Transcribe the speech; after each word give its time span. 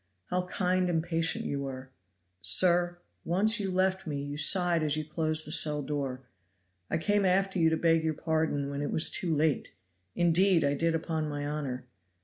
How 0.31 0.47
kind 0.47 0.89
and 0.89 1.03
patient 1.03 1.45
you 1.45 1.59
were. 1.61 1.91
Sir, 2.41 2.97
once 3.23 3.59
when 3.59 3.67
you 3.67 3.71
left 3.75 4.07
me 4.07 4.19
you 4.23 4.35
sighed 4.35 4.81
as 4.81 4.97
you 4.97 5.05
closed 5.05 5.45
the 5.45 5.51
cell 5.51 5.83
door. 5.83 6.21
I 6.89 6.97
came 6.97 7.23
after 7.23 7.59
you 7.59 7.69
to 7.69 7.77
beg 7.77 8.03
your 8.03 8.15
pardon, 8.15 8.71
when 8.71 8.81
it 8.81 8.89
was 8.89 9.11
too 9.11 9.35
late; 9.35 9.75
indeed 10.15 10.63
I 10.63 10.73
did, 10.73 10.95
upon 10.95 11.29
my 11.29 11.45
honor. 11.45 11.85